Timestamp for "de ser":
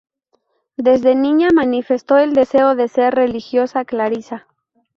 2.73-3.13